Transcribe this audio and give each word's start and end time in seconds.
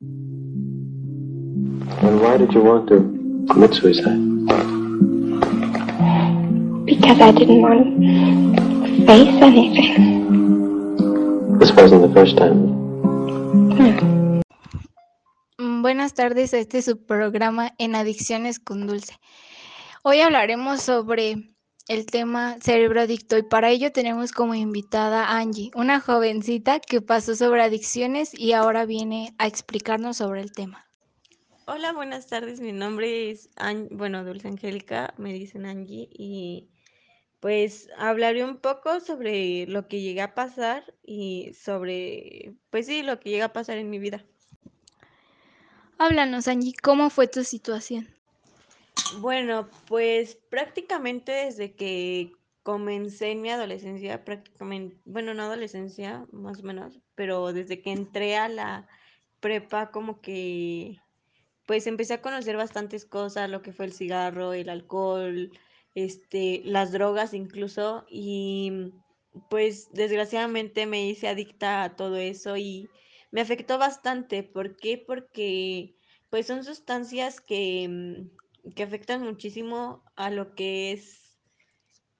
And 0.00 1.90
why 2.20 2.36
did 2.36 2.52
you 2.54 2.62
want 2.62 2.88
to 2.88 2.98
commit 3.50 3.74
suicide? 3.74 4.16
Because 6.86 7.20
I 7.20 7.32
didn't 7.32 7.60
want 7.60 8.00
to 8.54 9.06
face 9.06 9.42
anything. 9.42 11.58
This 11.58 11.72
wasn't 11.72 12.02
the 12.02 12.12
first 12.14 12.36
time. 12.36 12.78
Mm, 15.58 15.82
Buenas 15.82 16.14
tardes 16.14 16.54
a 16.54 16.58
este 16.58 16.80
su 16.82 17.04
programa 17.04 17.72
en 17.78 17.96
Adicciones 17.96 18.60
con 18.60 18.86
Dulce. 18.86 19.18
Hoy 20.04 20.20
hablaremos 20.20 20.80
sobre 20.80 21.50
el 21.88 22.06
tema 22.06 22.58
cerebro 22.60 23.00
adicto 23.00 23.38
y 23.38 23.42
para 23.42 23.70
ello 23.70 23.90
tenemos 23.92 24.32
como 24.32 24.54
invitada 24.54 25.24
a 25.24 25.38
Angie, 25.38 25.70
una 25.74 26.00
jovencita 26.00 26.80
que 26.80 27.00
pasó 27.00 27.34
sobre 27.34 27.62
adicciones 27.62 28.38
y 28.38 28.52
ahora 28.52 28.84
viene 28.84 29.34
a 29.38 29.46
explicarnos 29.46 30.18
sobre 30.18 30.42
el 30.42 30.52
tema. 30.52 30.86
Hola, 31.66 31.92
buenas 31.92 32.26
tardes. 32.26 32.60
Mi 32.60 32.72
nombre 32.72 33.30
es, 33.30 33.50
An- 33.56 33.88
bueno, 33.90 34.24
Dulce 34.24 34.48
Angélica, 34.48 35.14
me 35.18 35.32
dicen 35.32 35.66
Angie, 35.66 36.08
y 36.12 36.68
pues 37.40 37.88
hablaré 37.98 38.44
un 38.44 38.58
poco 38.58 39.00
sobre 39.00 39.66
lo 39.66 39.88
que 39.88 40.00
llega 40.00 40.24
a 40.24 40.34
pasar 40.34 40.94
y 41.04 41.52
sobre, 41.54 42.54
pues 42.70 42.86
sí, 42.86 43.02
lo 43.02 43.20
que 43.20 43.30
llega 43.30 43.46
a 43.46 43.52
pasar 43.52 43.78
en 43.78 43.90
mi 43.90 43.98
vida. 43.98 44.24
Háblanos, 45.98 46.48
Angie, 46.48 46.74
¿cómo 46.82 47.10
fue 47.10 47.28
tu 47.28 47.44
situación? 47.44 48.08
Bueno, 49.10 49.70
pues 49.86 50.36
prácticamente 50.50 51.32
desde 51.32 51.74
que 51.74 52.32
comencé 52.62 53.30
en 53.30 53.40
mi 53.40 53.50
adolescencia, 53.50 54.24
prácticamente, 54.24 55.00
bueno, 55.06 55.32
no 55.34 55.44
adolescencia, 55.44 56.26
más 56.32 56.60
o 56.60 56.62
menos, 56.64 57.00
pero 57.14 57.52
desde 57.52 57.80
que 57.80 57.92
entré 57.92 58.36
a 58.36 58.48
la 58.48 58.86
prepa, 59.40 59.90
como 59.90 60.20
que, 60.20 60.98
pues 61.66 61.86
empecé 61.86 62.14
a 62.14 62.22
conocer 62.22 62.56
bastantes 62.56 63.06
cosas, 63.06 63.50
lo 63.50 63.62
que 63.62 63.72
fue 63.72 63.86
el 63.86 63.92
cigarro, 63.92 64.52
el 64.52 64.68
alcohol, 64.68 65.50
este, 65.94 66.62
las 66.64 66.92
drogas 66.92 67.34
incluso, 67.34 68.04
y 68.10 68.92
pues 69.50 69.90
desgraciadamente 69.92 70.86
me 70.86 71.06
hice 71.08 71.28
adicta 71.28 71.82
a 71.84 71.96
todo 71.96 72.16
eso 72.16 72.56
y 72.56 72.88
me 73.30 73.40
afectó 73.40 73.78
bastante. 73.78 74.42
¿Por 74.42 74.76
qué? 74.76 74.98
Porque 74.98 75.96
pues 76.30 76.46
son 76.46 76.64
sustancias 76.64 77.40
que, 77.40 77.88
mm, 77.88 78.47
que 78.74 78.82
afectan 78.82 79.22
muchísimo 79.22 80.04
a 80.16 80.30
lo 80.30 80.54
que 80.54 80.92
es 80.92 81.38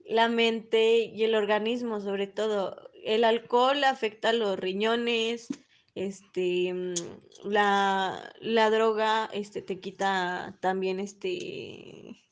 la 0.05 0.28
mente 0.28 0.98
y 0.98 1.25
el 1.25 1.34
organismo, 1.34 2.00
sobre 2.00 2.27
todo. 2.27 2.91
El 3.05 3.25
alcohol 3.25 3.84
afecta 3.84 4.30
a 4.30 4.33
los 4.33 4.58
riñones, 4.58 5.48
este, 5.95 6.72
mm, 6.72 6.95
la, 7.45 8.33
la 8.41 8.70
droga, 8.70 9.28
este, 9.33 9.62
te 9.62 9.80
quita 9.80 10.58
también, 10.61 11.00
este, 11.00 12.22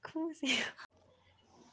¿cómo 0.00 0.32
se 0.34 0.46
llama? 0.48 0.76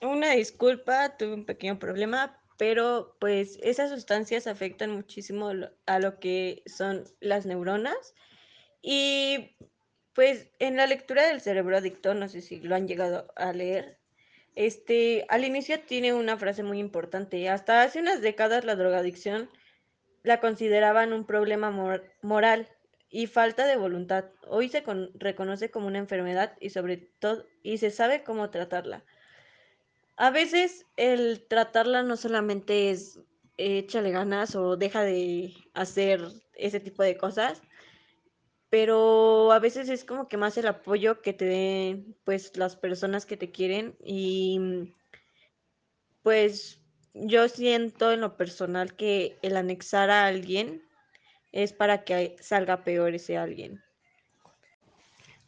Una 0.01 0.31
disculpa, 0.31 1.17
tuve 1.17 1.33
un 1.33 1.45
pequeño 1.45 1.77
problema, 1.77 2.41
pero 2.57 3.15
pues 3.19 3.57
esas 3.61 3.89
sustancias 3.89 4.47
afectan 4.47 4.91
muchísimo 4.91 5.51
a 5.85 5.99
lo 5.99 6.19
que 6.19 6.63
son 6.65 7.03
las 7.19 7.45
neuronas 7.45 8.13
y 8.81 9.55
pues 10.13 10.49
en 10.59 10.75
la 10.77 10.87
lectura 10.87 11.27
del 11.27 11.41
cerebro 11.41 11.77
adicto, 11.77 12.13
no 12.13 12.27
sé 12.29 12.41
si 12.41 12.59
lo 12.59 12.75
han 12.75 12.87
llegado 12.87 13.31
a 13.35 13.53
leer, 13.53 13.99
este, 14.55 15.25
al 15.29 15.45
inicio 15.45 15.79
tiene 15.81 16.13
una 16.13 16.37
frase 16.37 16.63
muy 16.63 16.79
importante. 16.79 17.49
Hasta 17.49 17.83
hace 17.83 17.99
unas 17.99 18.21
décadas 18.21 18.65
la 18.65 18.75
drogadicción 18.75 19.49
la 20.23 20.39
consideraban 20.39 21.13
un 21.13 21.25
problema 21.25 21.71
mor- 21.71 22.03
moral 22.21 22.67
y 23.09 23.27
falta 23.27 23.65
de 23.67 23.77
voluntad. 23.77 24.25
Hoy 24.47 24.69
se 24.69 24.83
con- 24.83 25.11
reconoce 25.15 25.71
como 25.71 25.87
una 25.87 25.99
enfermedad 25.99 26.57
y 26.59 26.71
sobre 26.71 26.97
todo 26.97 27.45
y 27.63 27.77
se 27.77 27.89
sabe 27.91 28.23
cómo 28.23 28.49
tratarla. 28.49 29.05
A 30.17 30.31
veces 30.31 30.85
el 30.97 31.45
tratarla 31.47 32.03
no 32.03 32.17
solamente 32.17 32.91
es 32.91 33.19
échale 33.57 34.11
ganas 34.11 34.55
o 34.55 34.77
deja 34.77 35.03
de 35.03 35.53
hacer 35.73 36.21
ese 36.53 36.79
tipo 36.79 37.03
de 37.03 37.17
cosas, 37.17 37.61
pero 38.69 39.51
a 39.51 39.59
veces 39.59 39.89
es 39.89 40.05
como 40.05 40.27
que 40.27 40.37
más 40.37 40.57
el 40.57 40.67
apoyo 40.67 41.21
que 41.21 41.33
te 41.33 41.45
den 41.45 42.15
pues 42.23 42.55
las 42.55 42.75
personas 42.75 43.25
que 43.25 43.37
te 43.37 43.51
quieren 43.51 43.95
y 44.03 44.59
mm, 44.59 44.93
pues 46.21 46.81
yo 47.13 47.49
siento 47.49 48.11
en 48.11 48.21
lo 48.21 48.37
personal 48.37 48.95
que 48.95 49.37
el 49.41 49.57
anexar 49.57 50.09
a 50.11 50.27
alguien 50.27 50.83
es 51.51 51.73
para 51.73 52.03
que 52.03 52.35
salga 52.39 52.83
peor 52.83 53.15
ese 53.15 53.37
alguien. 53.37 53.83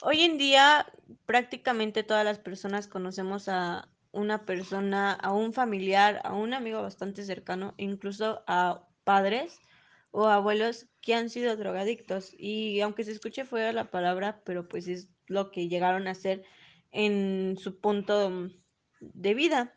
Hoy 0.02 0.22
en 0.22 0.40
día 0.40 0.92
prácticamente 1.28 2.02
todas 2.02 2.26
las 2.26 2.40
personas 2.40 2.88
conocemos 2.88 3.48
a 3.48 3.88
una 4.12 4.46
persona, 4.46 5.14
a 5.14 5.32
un 5.32 5.54
familiar, 5.54 6.20
a 6.24 6.34
un 6.34 6.56
amigo 6.56 6.82
bastante 6.82 7.24
cercano, 7.24 7.76
incluso 7.78 8.44
a 8.48 8.88
padres 9.04 9.60
o 10.12 10.28
abuelos 10.28 10.88
que 11.02 11.16
han 11.16 11.30
sido 11.30 11.56
drogadictos. 11.56 12.32
Y 12.38 12.82
aunque 12.82 13.04
se 13.04 13.12
escuche 13.12 13.46
fuera 13.46 13.74
la 13.74 13.90
palabra, 13.90 14.42
pero 14.46 14.68
pues 14.68 14.88
es 14.88 15.10
lo 15.28 15.52
que 15.52 15.68
llegaron 15.68 16.08
a 16.08 16.16
ser 16.16 16.44
en 16.92 17.58
su 17.58 17.80
punto 17.80 18.50
de 19.00 19.34
vida. 19.34 19.74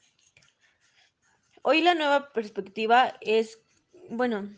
Hoy 1.62 1.81
la 1.81 1.94
nueva 1.94 2.33
perspectiva 2.33 3.15
es, 3.21 3.61
bueno, 4.11 4.50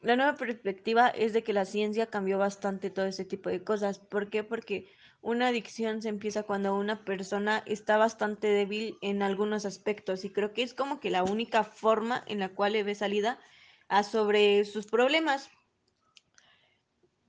la 0.00 0.16
nueva 0.16 0.34
perspectiva 0.34 1.08
es 1.08 1.32
de 1.32 1.44
que 1.44 1.52
la 1.52 1.64
ciencia 1.64 2.06
cambió 2.06 2.38
bastante 2.38 2.90
todo 2.90 3.06
ese 3.06 3.24
tipo 3.24 3.48
de 3.50 3.62
cosas. 3.62 3.98
¿Por 3.98 4.30
qué? 4.30 4.42
Porque 4.42 4.90
una 5.20 5.48
adicción 5.48 6.02
se 6.02 6.08
empieza 6.08 6.44
cuando 6.44 6.76
una 6.76 7.04
persona 7.04 7.62
está 7.66 7.96
bastante 7.96 8.48
débil 8.48 8.96
en 9.02 9.22
algunos 9.22 9.66
aspectos 9.66 10.24
y 10.24 10.30
creo 10.30 10.52
que 10.52 10.62
es 10.62 10.74
como 10.74 11.00
que 11.00 11.10
la 11.10 11.24
única 11.24 11.64
forma 11.64 12.24
en 12.26 12.38
la 12.38 12.48
cual 12.50 12.72
le 12.72 12.84
ve 12.84 12.94
salida 12.94 13.38
sobre 14.02 14.64
sus 14.64 14.86
problemas. 14.86 15.50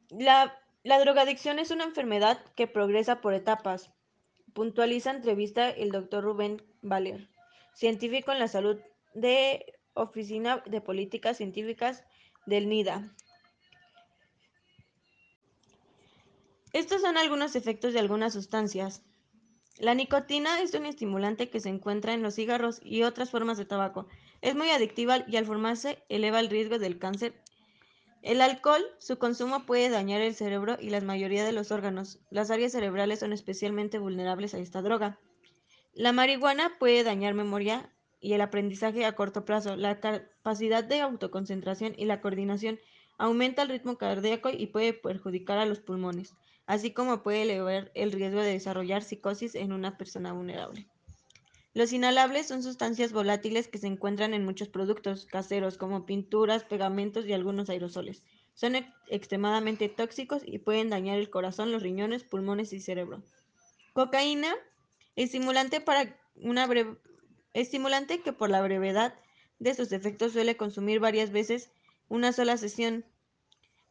La, 0.09 0.57
la 0.83 0.99
drogadicción 0.99 1.59
es 1.59 1.71
una 1.71 1.83
enfermedad 1.83 2.43
que 2.55 2.67
progresa 2.67 3.21
por 3.21 3.33
etapas. 3.33 3.91
Puntualiza 4.53 5.11
entrevista 5.11 5.69
el 5.69 5.91
doctor 5.91 6.23
Rubén 6.23 6.63
Valer, 6.81 7.29
científico 7.73 8.31
en 8.31 8.39
la 8.39 8.47
salud 8.47 8.79
de 9.13 9.79
Oficina 9.93 10.63
de 10.65 10.81
Políticas 10.81 11.37
Científicas 11.37 12.03
del 12.45 12.67
NIDA. 12.67 13.13
Estos 16.73 17.01
son 17.01 17.17
algunos 17.17 17.55
efectos 17.55 17.93
de 17.93 17.99
algunas 17.99 18.33
sustancias. 18.33 19.01
La 19.79 19.95
nicotina 19.95 20.61
es 20.61 20.73
un 20.73 20.85
estimulante 20.85 21.49
que 21.49 21.59
se 21.59 21.69
encuentra 21.69 22.13
en 22.13 22.21
los 22.21 22.35
cigarros 22.35 22.79
y 22.83 23.03
otras 23.03 23.31
formas 23.31 23.57
de 23.57 23.65
tabaco. 23.65 24.07
Es 24.41 24.55
muy 24.55 24.69
adictiva 24.69 25.25
y 25.27 25.35
al 25.35 25.45
formarse 25.45 26.03
eleva 26.07 26.39
el 26.39 26.50
riesgo 26.50 26.79
del 26.79 26.97
cáncer. 26.97 27.33
El 28.22 28.41
alcohol, 28.41 28.83
su 28.97 29.17
consumo 29.17 29.66
puede 29.66 29.89
dañar 29.89 30.22
el 30.22 30.35
cerebro 30.35 30.77
y 30.79 30.89
la 30.89 31.01
mayoría 31.01 31.45
de 31.45 31.51
los 31.51 31.72
órganos. 31.72 32.19
Las 32.29 32.51
áreas 32.51 32.73
cerebrales 32.73 33.19
son 33.19 33.33
especialmente 33.33 33.97
vulnerables 33.97 34.53
a 34.53 34.59
esta 34.59 34.81
droga. 34.81 35.19
La 35.94 36.11
marihuana 36.11 36.77
puede 36.79 37.03
dañar 37.03 37.33
memoria 37.33 37.94
y 38.22 38.33
el 38.33 38.41
aprendizaje 38.41 39.05
a 39.05 39.13
corto 39.13 39.45
plazo, 39.45 39.75
la 39.75 40.00
capacidad 40.00 40.83
de 40.83 41.01
autoconcentración 41.01 41.94
y 41.97 42.06
la 42.06 42.21
coordinación. 42.21 42.79
Aumenta 43.17 43.63
el 43.63 43.69
ritmo 43.69 43.97
cardíaco 43.97 44.50
y 44.50 44.67
puede 44.67 44.94
perjudicar 44.94 45.57
a 45.57 45.66
los 45.66 45.79
pulmones, 45.79 46.33
así 46.66 46.91
como 46.91 47.23
puede 47.23 47.41
elevar 47.41 47.91
el 47.94 48.11
riesgo 48.13 48.41
de 48.41 48.51
desarrollar 48.51 49.03
psicosis 49.03 49.56
en 49.56 49.73
una 49.73 49.97
persona 49.97 50.31
vulnerable. 50.31 50.88
Los 51.74 51.94
inhalables 51.94 52.47
son 52.47 52.63
sustancias 52.63 53.13
volátiles 53.13 53.68
que 53.68 53.78
se 53.78 53.88
encuentran 53.88 54.34
en 54.34 54.44
muchos 54.44 54.69
productos 54.69 55.28
caseros 55.28 55.78
como 55.78 56.06
pinturas, 56.06 56.63
pegamentos 56.63 57.25
y 57.28 57.34
algunos 57.34 57.69
aerosoles. 57.69 58.24
Son 58.56 58.75
ex 58.75 58.88
extremadamente 59.07 59.88
tóxicos 59.88 60.42
y 60.45 60.57
pueden 60.57 60.89
dañar 60.89 61.19
el 61.19 61.30
corazón, 61.30 61.71
los 61.71 61.83
riñones, 61.83 62.24
pulmones 62.24 62.74
y 62.74 62.80
cerebro. 62.80 63.24
Cocaína, 63.94 64.56
estimulante 65.16 65.80
para 65.80 66.18
una 66.36 66.66
breve 66.66 66.98
estimulante 67.54 68.22
que 68.22 68.33
por 68.33 68.50
la 68.50 68.62
brevedad 68.62 69.13
de 69.60 69.74
sus 69.75 69.92
efectos 69.92 70.33
suele 70.33 70.57
consumir 70.57 71.00
varias 71.00 71.31
veces 71.31 71.72
una 72.07 72.33
sola 72.33 72.57
sesión. 72.57 73.06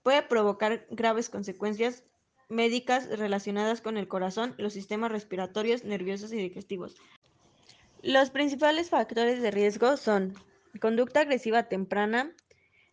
Puede 0.03 0.23
provocar 0.23 0.87
graves 0.91 1.29
consecuencias 1.29 2.03
médicas 2.49 3.09
relacionadas 3.19 3.81
con 3.81 3.97
el 3.97 4.09
corazón, 4.09 4.55
los 4.59 4.73
sistemas 4.73 5.13
respiratorios, 5.13 5.85
nerviosos 5.85 6.33
y 6.33 6.37
digestivos. 6.37 6.97
Los 8.09 8.31
principales 8.31 8.89
factores 8.89 9.43
de 9.43 9.51
riesgo 9.51 9.99
son 9.99 10.33
conducta 10.81 11.21
agresiva 11.21 11.65
temprana, 11.65 12.33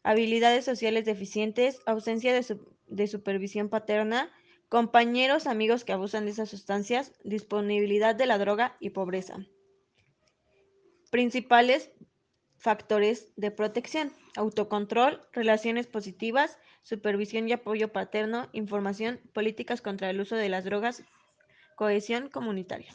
habilidades 0.04 0.66
sociales 0.66 1.06
deficientes, 1.06 1.80
ausencia 1.86 2.34
de, 2.34 2.44
su 2.44 2.60
de 2.88 3.08
supervisión 3.08 3.70
paterna, 3.70 4.30
compañeros, 4.68 5.48
amigos 5.48 5.86
que 5.86 5.94
abusan 5.94 6.26
de 6.26 6.32
esas 6.32 6.50
sustancias, 6.50 7.14
disponibilidad 7.24 8.14
de 8.14 8.26
la 8.26 8.38
droga 8.38 8.76
y 8.82 8.90
pobreza. 8.90 9.38
Principales 11.12 11.92
factores 12.58 13.32
de 13.38 13.52
protección, 13.52 14.12
autocontrol, 14.36 15.22
relaciones 15.32 15.88
positivas, 15.88 16.60
supervisión 16.82 17.48
y 17.48 17.54
apoyo 17.54 17.94
paterno, 17.94 18.50
información, 18.52 19.22
políticas 19.32 19.82
contra 19.82 20.10
el 20.10 20.20
uso 20.20 20.36
de 20.36 20.50
las 20.50 20.66
drogas, 20.66 21.04
cohesión 21.78 22.28
comunitaria. 22.28 22.94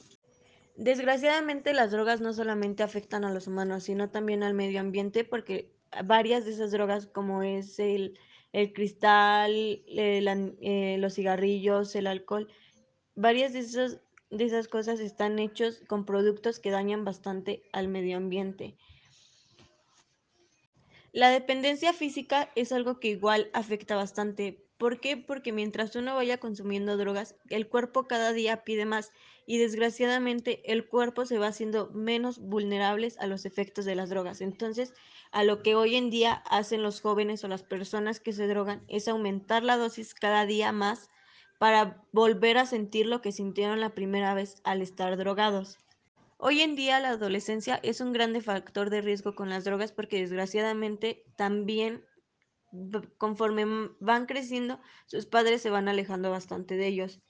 Desgraciadamente 0.80 1.74
las 1.74 1.90
drogas 1.90 2.22
no 2.22 2.32
solamente 2.32 2.82
afectan 2.82 3.26
a 3.26 3.30
los 3.34 3.46
humanos, 3.46 3.84
sino 3.84 4.08
también 4.08 4.42
al 4.42 4.54
medio 4.54 4.80
ambiente 4.80 5.24
porque 5.24 5.74
varias 6.06 6.46
de 6.46 6.52
esas 6.52 6.70
drogas 6.70 7.06
como 7.06 7.42
es 7.42 7.78
el, 7.78 8.18
el 8.54 8.72
cristal, 8.72 9.52
eh, 9.86 10.96
los 10.98 11.14
cigarrillos, 11.16 11.94
el 11.96 12.06
alcohol, 12.06 12.48
varias 13.14 13.52
de, 13.52 13.58
esos, 13.58 13.98
de 14.30 14.44
esas 14.46 14.68
cosas 14.68 15.00
están 15.00 15.38
hechos 15.38 15.82
con 15.86 16.06
productos 16.06 16.58
que 16.60 16.70
dañan 16.70 17.04
bastante 17.04 17.62
al 17.74 17.88
medio 17.88 18.16
ambiente. 18.16 18.74
La 21.12 21.28
dependencia 21.28 21.92
física 21.92 22.48
es 22.56 22.72
algo 22.72 23.00
que 23.00 23.08
igual 23.08 23.50
afecta 23.52 23.96
bastante. 23.96 24.64
¿Por 24.78 24.98
qué? 24.98 25.18
Porque 25.18 25.52
mientras 25.52 25.94
uno 25.94 26.14
vaya 26.14 26.38
consumiendo 26.38 26.96
drogas, 26.96 27.36
el 27.50 27.68
cuerpo 27.68 28.08
cada 28.08 28.32
día 28.32 28.64
pide 28.64 28.86
más 28.86 29.12
y 29.50 29.58
desgraciadamente 29.58 30.62
el 30.72 30.86
cuerpo 30.86 31.26
se 31.26 31.36
va 31.36 31.48
haciendo 31.48 31.90
menos 31.90 32.38
vulnerables 32.38 33.18
a 33.18 33.26
los 33.26 33.44
efectos 33.44 33.84
de 33.84 33.96
las 33.96 34.08
drogas. 34.08 34.42
Entonces, 34.42 34.94
a 35.32 35.42
lo 35.42 35.60
que 35.64 35.74
hoy 35.74 35.96
en 35.96 36.08
día 36.08 36.34
hacen 36.48 36.84
los 36.84 37.00
jóvenes 37.00 37.42
o 37.42 37.48
las 37.48 37.64
personas 37.64 38.20
que 38.20 38.32
se 38.32 38.46
drogan 38.46 38.84
es 38.86 39.08
aumentar 39.08 39.64
la 39.64 39.76
dosis 39.76 40.14
cada 40.14 40.46
día 40.46 40.70
más 40.70 41.08
para 41.58 42.00
volver 42.12 42.58
a 42.58 42.64
sentir 42.64 43.06
lo 43.06 43.22
que 43.22 43.32
sintieron 43.32 43.80
la 43.80 43.92
primera 43.92 44.34
vez 44.34 44.60
al 44.62 44.82
estar 44.82 45.16
drogados. 45.16 45.78
Hoy 46.38 46.60
en 46.60 46.76
día 46.76 47.00
la 47.00 47.08
adolescencia 47.08 47.80
es 47.82 48.00
un 48.00 48.12
grande 48.12 48.42
factor 48.42 48.88
de 48.88 49.00
riesgo 49.00 49.34
con 49.34 49.50
las 49.50 49.64
drogas 49.64 49.90
porque 49.90 50.20
desgraciadamente 50.20 51.24
también 51.34 52.04
conforme 53.18 53.66
van 53.98 54.26
creciendo, 54.26 54.78
sus 55.06 55.26
padres 55.26 55.60
se 55.60 55.70
van 55.70 55.88
alejando 55.88 56.30
bastante 56.30 56.76
de 56.76 56.86
ellos. 56.86 57.20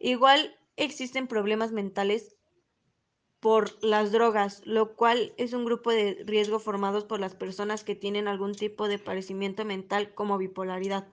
Igual 0.00 0.56
existen 0.76 1.26
problemas 1.26 1.72
mentales 1.72 2.36
por 3.40 3.82
las 3.84 4.12
drogas, 4.12 4.62
lo 4.64 4.96
cual 4.96 5.34
es 5.36 5.52
un 5.52 5.64
grupo 5.64 5.90
de 5.90 6.24
riesgo 6.26 6.58
formados 6.58 7.04
por 7.04 7.20
las 7.20 7.34
personas 7.34 7.84
que 7.84 7.94
tienen 7.94 8.28
algún 8.28 8.54
tipo 8.54 8.88
de 8.88 8.98
padecimiento 8.98 9.64
mental 9.64 10.14
como 10.14 10.38
bipolaridad. 10.38 11.06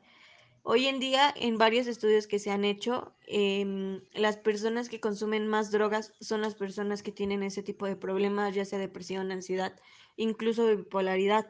Hoy 0.64 0.88
en 0.88 1.00
día, 1.00 1.34
en 1.36 1.58
varios 1.58 1.88
estudios 1.88 2.26
que 2.26 2.40
se 2.40 2.50
han 2.50 2.64
hecho, 2.64 3.14
em, 3.28 4.02
las 4.14 4.38
personas 4.38 4.88
que 4.88 5.02
consumen 5.02 5.46
más 5.48 5.72
drogas 5.72 6.14
son 6.22 6.42
las 6.42 6.56
personas 6.56 7.04
que 7.04 7.12
tienen 7.12 7.44
ese 7.44 7.64
tipo 7.64 7.86
de 7.86 7.98
problemas, 7.98 8.56
ya 8.56 8.64
sea 8.64 8.80
depresión, 8.80 9.32
ansiedad, 9.32 9.78
incluso 10.16 10.66
bipolaridad. 10.68 11.48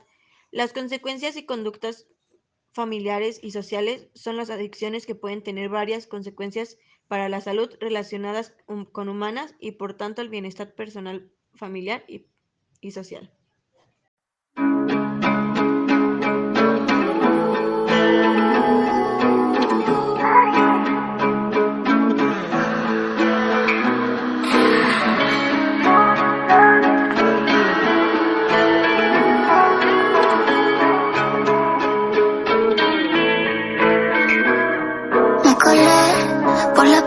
Las 0.52 0.74
consecuencias 0.74 1.38
y 1.38 1.46
conductas 1.46 2.08
familiares 2.72 3.40
y 3.44 3.52
sociales 3.52 4.10
son 4.16 4.36
las 4.36 4.50
adicciones 4.50 5.06
que 5.06 5.14
pueden 5.14 5.44
tener 5.44 5.70
varias 5.70 6.08
consecuencias 6.08 6.78
para 7.14 7.30
la 7.30 7.42
salud 7.42 7.70
relacionadas 7.80 8.56
con 8.92 9.08
humanas 9.08 9.54
y 9.60 9.74
por 9.74 9.94
tanto 9.94 10.24
el 10.24 10.30
bienestar 10.30 10.74
personal, 10.74 11.32
familiar 11.54 12.04
y, 12.08 12.90
social. 12.90 13.32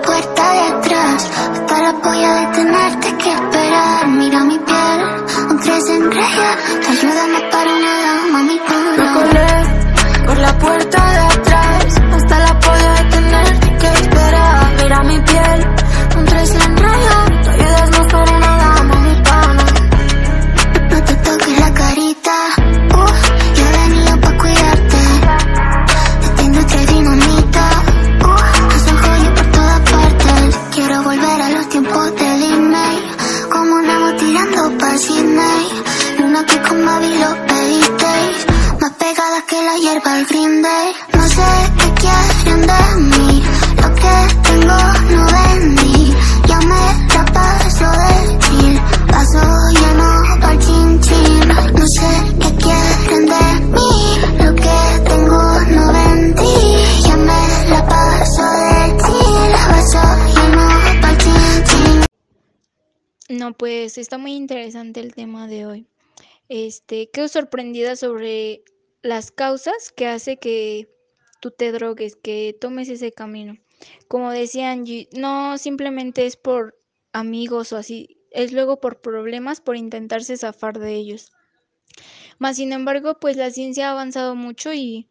puerta 0.07 0.53
de 0.53 0.61
atrás. 0.61 1.31
hasta 1.53 1.67
Para 1.67 1.89
apoya 1.91 2.35
detenerte 2.43 3.09
que 3.19 3.33
esperar. 3.33 4.09
Mira 4.09 4.45
mi 4.45 4.59
piel, 4.59 5.01
un 5.51 5.59
tres 5.61 5.89
en 5.91 6.11
raya. 6.11 6.51
Te 6.83 6.89
ayúdame 6.93 7.41
para 7.53 7.71
una 7.79 7.95
dama, 8.07 8.43
mi 8.43 8.59
culo. 8.69 9.03
Me 9.03 9.13
colé 9.17 10.27
por 10.27 10.39
la 10.39 10.59
puerta 10.59 11.01
de 11.13 11.21
atrás. 11.35 11.85
Hasta 12.17 12.39
la 12.39 12.53
de 12.61 12.89
detenerte 13.03 13.77
que 13.81 13.87
esperar. 14.01 14.73
Mira 14.83 15.03
mi 15.03 15.19
piel. 15.21 15.76
Pues 63.55 63.99
está 63.99 64.19
muy 64.19 64.33
interesante 64.35 65.01
el 65.01 65.15
tema 65.15 65.49
de 65.49 65.67
hoy. 65.67 65.87
Este, 66.49 67.11
quedo 67.11 67.29
sorprendida 67.29 67.97
sobre 67.97 68.63
las 69.03 69.31
causas 69.31 69.93
que 69.93 70.07
hace 70.07 70.39
que 70.39 70.89
tú 71.41 71.51
te 71.51 71.73
drogues, 71.73 72.17
que 72.17 72.57
tomes 72.61 72.89
ese 72.89 73.13
camino. 73.13 73.59
Como 74.09 74.31
decía 74.31 74.71
Angie, 74.71 75.09
no 75.13 75.59
simplemente 75.59 76.27
es 76.27 76.37
por 76.37 76.79
amigos 77.13 77.73
o 77.73 77.77
así, 77.77 78.19
es 78.31 78.53
luego 78.53 78.81
por 78.81 79.01
problemas, 79.01 79.61
por 79.61 79.77
intentarse 79.77 80.37
zafar 80.37 80.79
de 80.79 80.95
ellos. 80.95 81.33
Más 82.39 82.57
sin 82.57 82.73
embargo, 82.73 83.19
pues 83.19 83.37
la 83.37 83.51
ciencia 83.51 83.89
ha 83.89 83.93
avanzado 83.93 84.35
mucho 84.35 84.73
y 84.73 85.09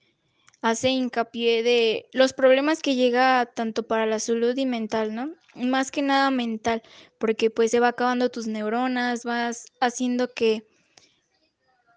hace 0.61 0.89
hincapié 0.89 1.63
de 1.63 2.05
los 2.13 2.33
problemas 2.33 2.81
que 2.81 2.95
llega 2.95 3.45
tanto 3.45 3.83
para 3.83 4.05
la 4.05 4.19
salud 4.19 4.55
y 4.57 4.65
mental, 4.65 5.13
¿no? 5.13 5.33
Más 5.55 5.91
que 5.91 6.01
nada 6.01 6.31
mental, 6.31 6.83
porque 7.17 7.49
pues 7.49 7.71
se 7.71 7.79
va 7.79 7.89
acabando 7.89 8.29
tus 8.29 8.47
neuronas, 8.47 9.23
vas 9.23 9.65
haciendo 9.79 10.33
que 10.33 10.65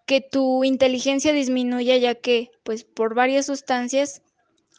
que 0.09 0.23
tu 0.23 0.64
inteligencia 0.64 1.35
disminuya 1.35 1.99
ya 1.99 2.14
que 2.14 2.50
pues 2.62 2.82
por 2.82 3.14
varias 3.14 3.44
sustancias 3.44 4.23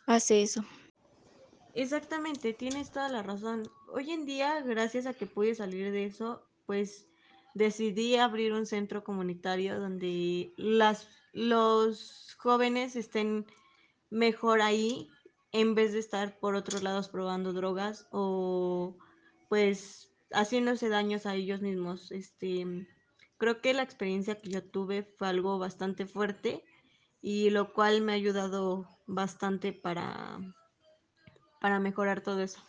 hace 0.08 0.42
eso. 0.42 0.66
Exactamente, 1.76 2.52
tienes 2.54 2.90
toda 2.90 3.10
la 3.10 3.22
razón. 3.22 3.70
Hoy 3.94 4.10
en 4.12 4.26
día, 4.26 4.62
gracias 4.62 5.06
a 5.06 5.14
que 5.14 5.28
pude 5.28 5.54
salir 5.54 5.92
de 5.92 6.06
eso, 6.06 6.42
pues 6.66 7.08
decidí 7.54 8.16
abrir 8.16 8.54
un 8.54 8.66
centro 8.66 9.04
comunitario 9.04 9.80
donde 9.80 10.52
las, 10.58 11.08
los 11.32 12.36
jóvenes 12.40 12.96
estén 12.96 13.46
mejor 14.10 14.62
ahí 14.62 15.10
en 15.52 15.76
vez 15.76 15.94
de 15.94 16.00
estar 16.00 16.40
por 16.40 16.56
otros 16.56 16.84
lados 16.84 17.10
probando 17.10 17.54
drogas 17.54 18.08
o 18.12 18.98
pues 19.48 20.12
haciéndose 20.32 20.90
daños 20.90 21.26
a 21.26 21.36
ellos 21.36 21.62
mismos. 21.62 22.12
Este, 22.12 22.66
creo 23.38 23.62
que 23.62 23.74
la 23.74 23.84
experiencia 23.84 24.40
que 24.42 24.50
yo 24.50 24.64
tuve 24.64 25.04
fue 25.18 25.28
algo 25.28 25.58
bastante 25.58 26.06
fuerte 26.06 26.64
y 27.22 27.50
lo 27.50 27.74
cual 27.74 28.02
me 28.02 28.14
ha 28.14 28.16
ayudado 28.16 28.88
bastante 29.08 29.74
para, 29.74 30.40
para 31.60 31.80
mejorar 31.80 32.22
todo 32.22 32.42
eso. 32.42 32.62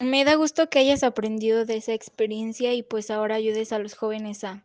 Me 0.00 0.24
da 0.24 0.34
gusto 0.34 0.70
que 0.70 0.78
hayas 0.78 1.02
aprendido 1.02 1.66
de 1.66 1.76
esa 1.76 1.92
experiencia 1.92 2.72
y 2.72 2.82
pues 2.82 3.10
ahora 3.10 3.34
ayudes 3.34 3.72
a 3.72 3.78
los 3.78 3.94
jóvenes 3.94 4.44
a, 4.44 4.62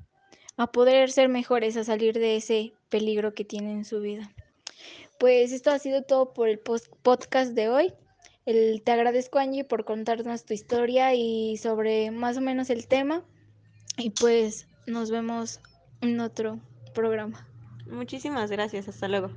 a 0.56 0.72
poder 0.72 1.12
ser 1.12 1.28
mejores, 1.28 1.76
a 1.76 1.84
salir 1.84 2.18
de 2.18 2.38
ese 2.38 2.74
peligro 2.90 3.34
que 3.34 3.44
tienen 3.44 3.80
en 3.80 3.86
su 3.86 4.00
vida. 4.00 4.32
Pues 5.20 5.52
esto 5.52 5.72
ha 5.72 5.80
sido 5.80 6.04
todo 6.04 6.34
por 6.34 6.50
el 6.50 6.60
podcast 6.60 7.54
de 7.54 7.70
hoy. 7.70 7.94
El, 8.46 8.84
te 8.84 8.92
agradezco 8.92 9.40
Angie 9.40 9.64
por 9.64 9.86
contarnos 9.86 10.46
tu 10.46 10.54
historia 10.54 11.14
y 11.16 11.58
sobre 11.58 12.12
más 12.12 12.38
o 12.38 12.42
menos 12.42 12.70
el 12.70 12.88
tema. 12.88 13.24
Y 13.98 14.12
pues 14.12 14.68
nos 14.86 15.10
vemos 15.10 15.62
en 16.02 16.20
otro 16.20 16.60
programa. 16.94 17.48
Muchísimas 17.88 18.52
gracias, 18.52 18.88
hasta 18.88 19.08
luego. 19.08 19.30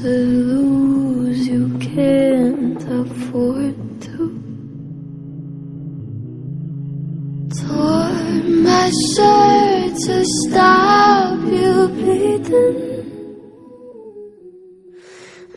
To 0.00 0.08
lose, 0.08 1.46
you 1.46 1.68
can't 1.78 2.82
afford 2.84 3.76
to. 4.00 4.16
Tore 7.58 8.40
my 8.64 8.90
shirt 9.12 9.92
to 10.06 10.24
stop 10.24 11.38
you 11.44 11.88
bleeding. 11.98 12.96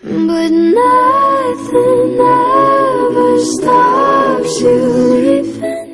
But 0.03 0.51
nothing 0.51 2.19
ever 2.19 3.39
stops 3.39 4.59
you 4.59 4.79
leaving. 5.23 5.91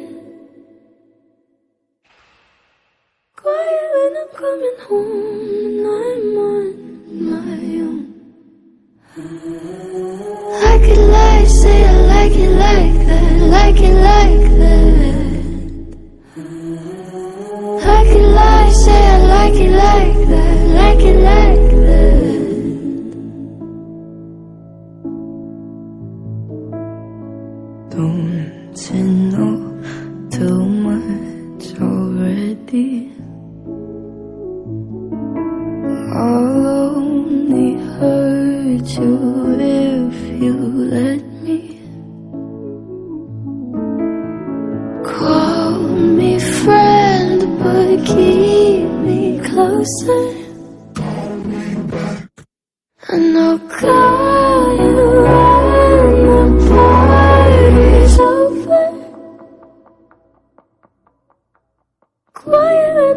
Quiet 3.36 3.89
when 3.94 4.13
I'm 4.18 4.29
coming 4.41 4.77
home 4.88 5.50
and 5.65 5.88
I'm 5.88 6.38
on. 6.38 6.88
Like 9.20 10.82
it 10.82 10.98
like, 10.98 11.48
say 11.48 11.86
I 11.86 12.02
like 12.02 12.32
it 12.32 12.52
like 12.52 12.99
you 38.88 39.60
if 39.60 40.42
you 40.42 40.54
let 40.96 41.22
me. 41.44 41.80
Call 45.04 45.80
me 45.80 46.40
friend, 46.40 47.42
but 47.60 48.06
keep 48.06 48.88
me 49.06 49.40
closer. 49.44 50.22
And 53.10 53.38
I'll 53.38 53.60
call 53.60 54.76
you 54.78 54.96
when 55.26 56.26
the 56.30 56.44
party's 56.70 58.20
over. 58.20 58.86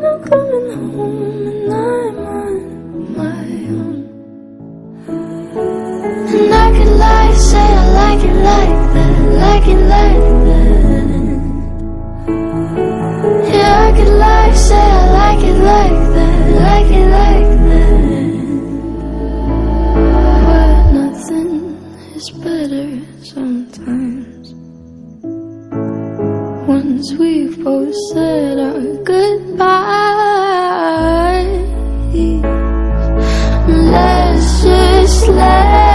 I'm 0.04 0.24
coming 0.24 0.96
home 0.96 1.31
it 9.72 9.88
that. 9.88 10.16
Yeah, 13.54 13.88
I 13.88 13.90
could 13.96 14.12
say 14.56 14.76
I 14.76 15.10
like 15.20 15.42
it 15.44 15.58
like 15.72 15.98
that, 16.14 16.40
like 16.62 16.90
it 17.00 17.08
like 17.18 17.50
that. 17.68 18.32
But 20.48 20.82
nothing 20.98 21.52
is 22.16 22.28
better 22.30 22.88
sometimes. 23.24 24.46
Once 26.68 27.06
we've 27.14 27.56
both 27.64 27.94
said 28.12 28.58
our 28.58 28.82
goodbyes, 29.04 29.62
let's 33.68 34.62
just 34.62 35.28
let 35.28 35.91